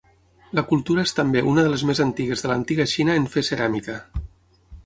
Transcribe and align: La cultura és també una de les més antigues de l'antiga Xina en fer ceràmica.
La 0.59 0.63
cultura 0.71 1.03
és 1.07 1.13
també 1.19 1.43
una 1.51 1.67
de 1.67 1.71
les 1.75 1.85
més 1.89 2.01
antigues 2.07 2.43
de 2.47 2.51
l'antiga 2.53 2.91
Xina 2.95 3.19
en 3.23 3.31
fer 3.35 3.45
ceràmica. 3.51 4.03